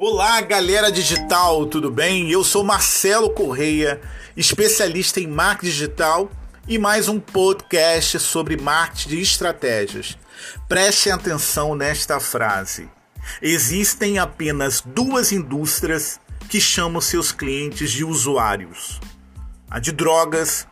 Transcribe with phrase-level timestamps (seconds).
[0.00, 2.30] Olá, galera digital, tudo bem?
[2.30, 4.00] Eu sou Marcelo Correia,
[4.36, 6.30] especialista em marketing digital
[6.68, 10.16] e mais um podcast sobre marketing de estratégias.
[10.68, 12.88] Preste atenção nesta frase.
[13.42, 19.00] Existem apenas duas indústrias que chamam seus clientes de usuários:
[19.68, 20.64] a de drogas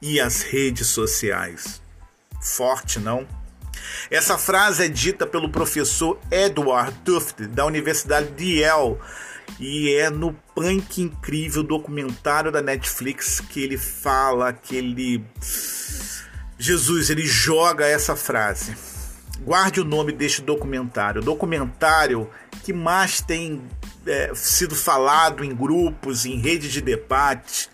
[0.00, 1.82] e as redes sociais.
[2.40, 3.26] Forte, não?
[4.10, 8.96] Essa frase é dita pelo professor Edward Tufte, da Universidade de Yale,
[9.58, 15.24] e é no punk incrível documentário da Netflix que ele fala, que ele.
[16.58, 18.76] Jesus, ele joga essa frase.
[19.40, 21.22] Guarde o nome deste documentário.
[21.22, 22.28] Documentário
[22.62, 23.62] que mais tem
[24.06, 27.70] é, sido falado em grupos, em redes de debate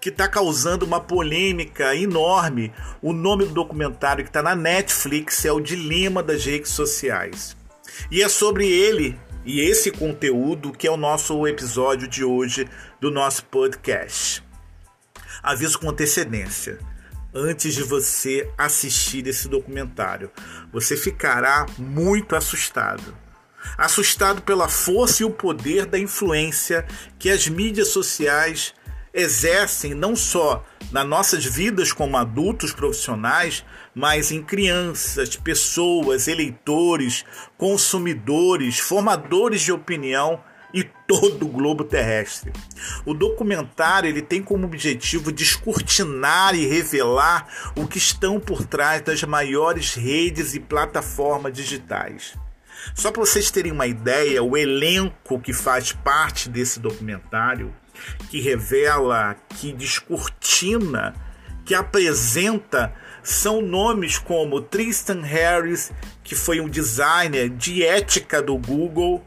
[0.00, 2.72] que está causando uma polêmica enorme.
[3.02, 7.56] O nome do documentário que está na Netflix é O Dilema das Redes Sociais.
[8.10, 12.68] E é sobre ele e esse conteúdo que é o nosso episódio de hoje
[13.00, 14.42] do nosso podcast.
[15.42, 16.78] Aviso com antecedência.
[17.32, 20.30] Antes de você assistir esse documentário,
[20.72, 23.26] você ficará muito assustado
[23.76, 26.86] assustado pela força e o poder da influência
[27.18, 28.74] que as mídias sociais
[29.16, 33.64] exercem não só nas nossas vidas como adultos profissionais,
[33.94, 37.24] mas em crianças, pessoas, eleitores,
[37.56, 40.38] consumidores, formadores de opinião
[40.74, 42.52] e todo o globo terrestre.
[43.06, 49.22] O documentário ele tem como objetivo descortinar e revelar o que estão por trás das
[49.22, 52.36] maiores redes e plataformas digitais.
[52.94, 57.74] Só para vocês terem uma ideia, o elenco que faz parte desse documentário
[58.30, 61.14] que revela, que descortina,
[61.64, 65.90] que apresenta são nomes como Tristan Harris,
[66.22, 69.24] que foi um designer de ética do Google,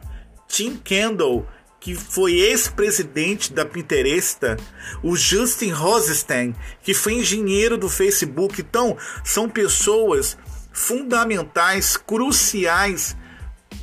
[0.47, 1.45] Tim Kendall,
[1.79, 4.39] que foi ex-presidente da Pinterest,
[5.03, 8.61] o Justin Rosenstein, que foi engenheiro do Facebook.
[8.61, 10.37] Então, são pessoas
[10.71, 13.17] fundamentais, cruciais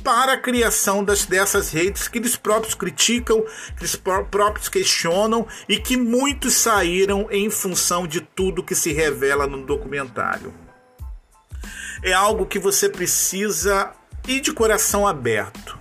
[0.07, 3.41] para a criação das, dessas redes que eles próprios criticam,
[3.75, 9.45] que eles próprios questionam e que muitos saíram em função de tudo que se revela
[9.45, 10.53] no documentário.
[12.01, 13.91] É algo que você precisa
[14.25, 15.77] ir de coração aberto.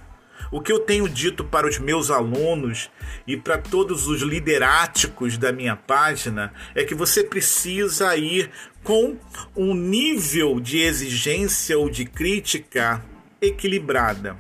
[0.50, 2.90] O que eu tenho dito para os meus alunos
[3.28, 8.50] e para todos os lideráticos da minha página é que você precisa ir
[8.82, 9.16] com
[9.54, 13.00] um nível de exigência ou de crítica
[13.40, 14.36] equilibrada.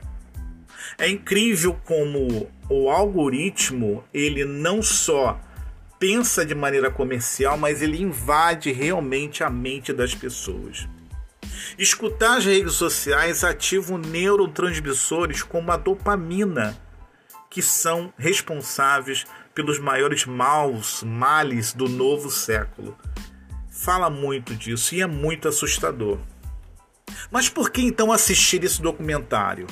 [0.98, 5.40] É incrível como o algoritmo ele não só
[5.98, 10.86] pensa de maneira comercial, mas ele invade realmente a mente das pessoas.
[11.78, 16.76] Escutar as redes sociais ativa neurotransmissores como a dopamina,
[17.50, 19.24] que são responsáveis
[19.54, 22.96] pelos maiores maus males do novo século.
[23.70, 26.18] Fala muito disso e é muito assustador.
[27.30, 29.66] Mas por que então assistir esse documentário?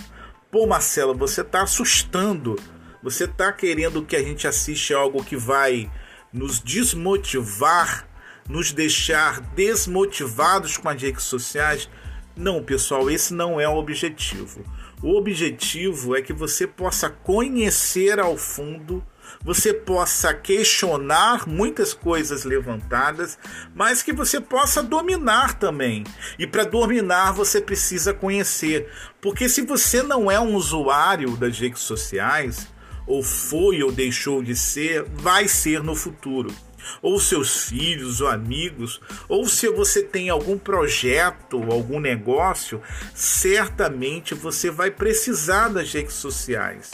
[0.51, 2.57] Pô, Marcelo, você está assustando.
[3.03, 5.91] Você está querendo que a gente assista algo que vai
[6.33, 8.09] nos desmotivar,
[8.49, 11.89] nos deixar desmotivados com as redes sociais?
[12.37, 14.65] Não, pessoal, esse não é o objetivo.
[15.03, 19.05] O objetivo é que você possa conhecer ao fundo
[19.43, 23.39] você possa questionar muitas coisas levantadas,
[23.75, 26.05] mas que você possa dominar também.
[26.39, 28.89] E para dominar você precisa conhecer,
[29.21, 32.69] porque se você não é um usuário das redes sociais,
[33.07, 36.53] ou foi ou deixou de ser, vai ser no futuro
[37.01, 42.81] ou seus filhos ou amigos, ou se você tem algum projeto, algum negócio,
[43.15, 46.91] certamente você vai precisar das redes sociais.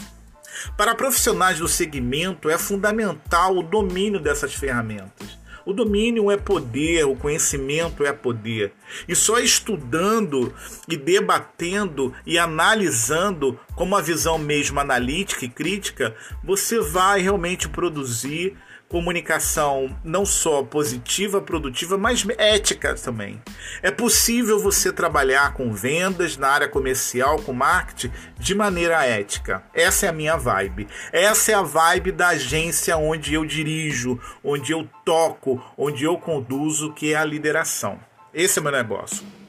[0.77, 5.39] Para profissionais do segmento é fundamental o domínio dessas ferramentas.
[5.65, 8.73] O domínio é poder, o conhecimento é poder.
[9.07, 10.55] E só estudando
[10.89, 18.55] e debatendo e analisando com uma visão mesmo analítica e crítica, você vai realmente produzir
[18.91, 23.41] comunicação não só positiva, produtiva, mas ética também.
[23.83, 29.63] É possível você trabalhar com vendas na área comercial, com marketing, de maneira ética.
[29.73, 30.87] Essa é a minha vibe.
[31.11, 36.93] Essa é a vibe da agência onde eu dirijo, onde eu toco, onde eu conduzo,
[36.93, 37.99] que é a lideração.
[38.35, 39.40] Esse é o meu negócio.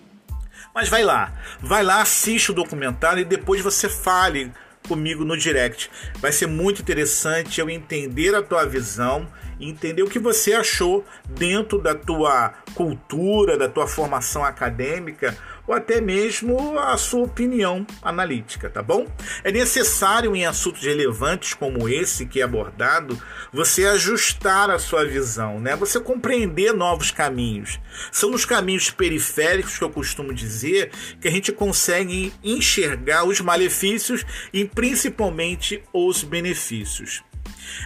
[0.74, 4.52] Mas vai lá, vai lá, assiste o documentário e depois você fale
[4.88, 5.92] comigo no direct.
[6.20, 9.28] Vai ser muito interessante eu entender a tua visão
[9.62, 15.38] entender o que você achou dentro da tua cultura, da tua formação acadêmica
[15.68, 19.08] ou até mesmo a sua opinião analítica, tá bom?
[19.44, 23.18] É necessário em assuntos relevantes como esse que é abordado,
[23.54, 25.76] você ajustar a sua visão, né?
[25.76, 27.80] Você compreender novos caminhos.
[28.12, 34.26] São nos caminhos periféricos que eu costumo dizer que a gente consegue enxergar os malefícios
[34.52, 37.24] e principalmente os benefícios.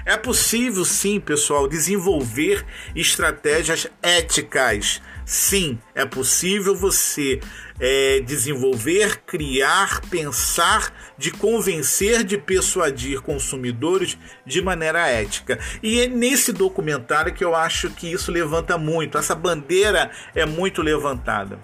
[0.05, 2.65] É possível, sim, pessoal, desenvolver
[2.95, 5.01] estratégias éticas.
[5.25, 7.39] Sim, é possível você
[7.79, 15.59] é, desenvolver, criar, pensar, de convencer, de persuadir consumidores de maneira ética.
[15.81, 20.81] E é nesse documentário que eu acho que isso levanta muito, essa bandeira é muito
[20.81, 21.59] levantada.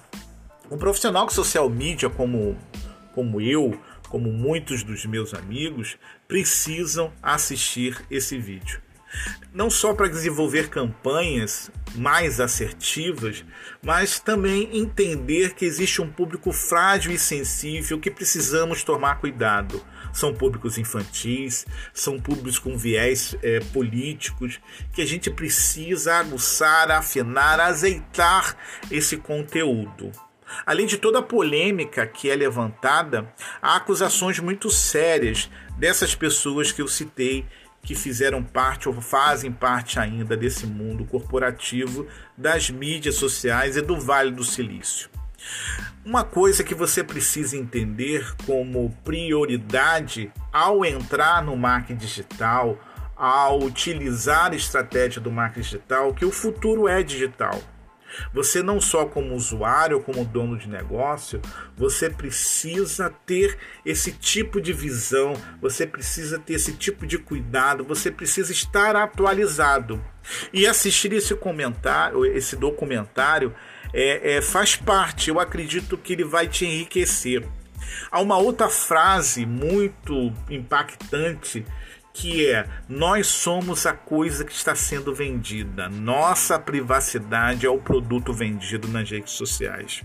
[0.71, 2.57] Um profissional de social media como,
[3.13, 3.77] como eu,
[4.11, 5.97] como muitos dos meus amigos,
[6.27, 8.81] precisam assistir esse vídeo.
[9.53, 13.43] Não só para desenvolver campanhas mais assertivas,
[13.83, 19.83] mas também entender que existe um público frágil e sensível que precisamos tomar cuidado.
[20.13, 24.59] São públicos infantis, são públicos com viés é, políticos,
[24.93, 28.57] que a gente precisa aguçar, afinar, azeitar
[28.89, 30.11] esse conteúdo.
[30.65, 36.81] Além de toda a polêmica que é levantada, há acusações muito sérias dessas pessoas que
[36.81, 37.45] eu citei
[37.83, 42.05] que fizeram parte ou fazem parte ainda desse mundo corporativo
[42.37, 45.09] das mídias sociais e do Vale do Silício.
[46.05, 52.79] Uma coisa que você precisa entender como prioridade ao entrar no marketing digital,
[53.15, 57.59] ao utilizar a estratégia do marketing digital, que o futuro é digital.
[58.33, 61.41] Você não só como usuário, como dono de negócio,
[61.75, 68.11] você precisa ter esse tipo de visão, você precisa ter esse tipo de cuidado, você
[68.11, 70.03] precisa estar atualizado.
[70.53, 73.53] E assistir esse comentário, esse documentário,
[73.93, 75.29] é, é, faz parte.
[75.29, 77.45] Eu acredito que ele vai te enriquecer.
[78.09, 81.65] Há uma outra frase muito impactante
[82.13, 85.89] que é nós somos a coisa que está sendo vendida.
[85.89, 90.03] Nossa privacidade é o produto vendido nas redes sociais.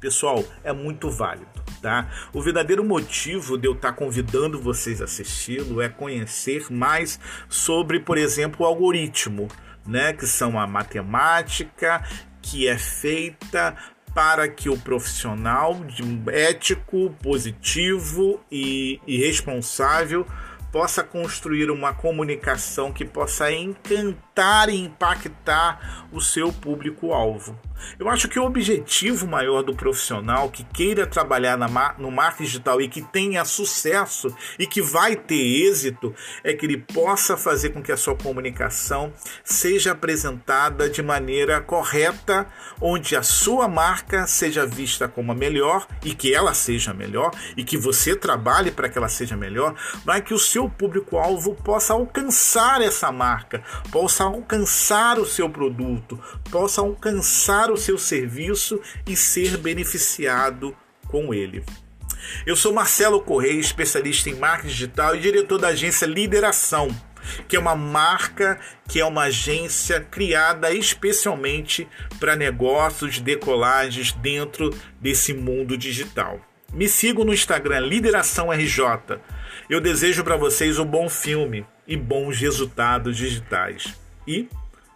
[0.00, 1.48] Pessoal, é muito válido,
[1.80, 2.10] tá?
[2.32, 7.18] O verdadeiro motivo de eu estar convidando vocês a assisti-lo é conhecer mais
[7.48, 9.48] sobre, por exemplo, o algoritmo,
[9.86, 12.02] né, que são a matemática
[12.42, 13.74] que é feita
[14.14, 15.76] para que o profissional
[16.28, 20.26] ético, positivo e, e responsável
[20.74, 27.56] possa construir uma comunicação que possa encantar e impactar o seu público-alvo.
[27.98, 31.58] Eu acho que o objetivo maior do profissional que queira trabalhar
[31.98, 35.34] no marketing digital e que tenha sucesso e que vai ter
[35.68, 39.12] êxito é que ele possa fazer com que a sua comunicação
[39.42, 42.46] seja apresentada de maneira correta,
[42.80, 47.64] onde a sua marca seja vista como a melhor e que ela seja melhor e
[47.64, 49.74] que você trabalhe para que ela seja melhor,
[50.04, 56.18] mas que o seu público-alvo possa alcançar essa marca, possa alcançar o seu produto,
[56.50, 60.74] possa alcançar o seu serviço e ser beneficiado
[61.08, 61.62] com ele.
[62.46, 66.88] Eu sou Marcelo Correia, especialista em marketing digital e diretor da agência Lideração,
[67.46, 68.58] que é uma marca,
[68.88, 71.86] que é uma agência criada especialmente
[72.18, 76.40] para negócios, decolagens dentro desse mundo digital.
[76.74, 79.20] Me sigam no Instagram Lideração RJ.
[79.70, 83.94] Eu desejo para vocês um bom filme e bons resultados digitais.
[84.26, 84.48] E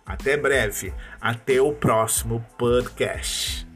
[0.05, 0.93] até breve.
[1.21, 3.68] Até o próximo podcast.